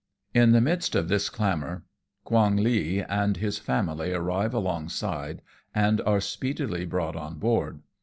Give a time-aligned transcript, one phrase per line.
[0.33, 1.83] In the midst of this clamour,
[2.23, 5.43] Quong Ly and his family arrive alongside,
[5.75, 7.83] and are speedily brought on board.